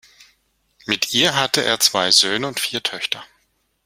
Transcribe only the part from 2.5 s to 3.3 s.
vier Töchter.